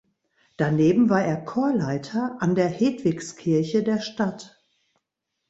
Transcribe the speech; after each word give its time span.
Daneben 0.57 1.11
war 1.11 1.23
er 1.23 1.45
Chorleiter 1.45 2.35
an 2.41 2.55
der 2.55 2.67
Hedwigskirche 2.69 3.83
der 3.83 3.99
Stadt. 4.01 4.59